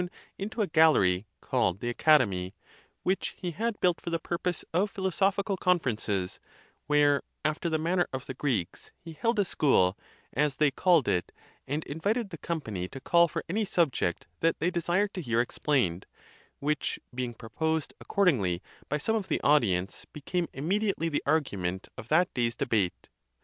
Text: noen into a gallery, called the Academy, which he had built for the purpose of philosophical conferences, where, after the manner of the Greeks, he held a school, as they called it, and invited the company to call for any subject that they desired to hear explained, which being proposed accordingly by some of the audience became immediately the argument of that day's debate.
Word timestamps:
noen 0.01 0.09
into 0.39 0.63
a 0.63 0.67
gallery, 0.67 1.27
called 1.41 1.79
the 1.79 1.87
Academy, 1.87 2.55
which 3.03 3.35
he 3.37 3.51
had 3.51 3.79
built 3.79 4.01
for 4.01 4.09
the 4.09 4.17
purpose 4.17 4.65
of 4.73 4.89
philosophical 4.89 5.55
conferences, 5.55 6.39
where, 6.87 7.21
after 7.45 7.69
the 7.69 7.77
manner 7.77 8.07
of 8.11 8.25
the 8.25 8.33
Greeks, 8.33 8.89
he 8.99 9.13
held 9.13 9.37
a 9.37 9.45
school, 9.45 9.95
as 10.33 10.55
they 10.57 10.71
called 10.71 11.07
it, 11.07 11.31
and 11.67 11.83
invited 11.83 12.31
the 12.31 12.39
company 12.39 12.87
to 12.87 12.99
call 12.99 13.27
for 13.27 13.43
any 13.47 13.63
subject 13.63 14.25
that 14.39 14.59
they 14.59 14.71
desired 14.71 15.13
to 15.13 15.21
hear 15.21 15.39
explained, 15.39 16.07
which 16.57 16.99
being 17.13 17.35
proposed 17.35 17.93
accordingly 18.01 18.59
by 18.89 18.97
some 18.97 19.15
of 19.15 19.27
the 19.27 19.39
audience 19.43 20.07
became 20.13 20.47
immediately 20.51 21.09
the 21.09 21.21
argument 21.27 21.89
of 21.95 22.07
that 22.07 22.33
day's 22.33 22.55
debate. 22.55 23.07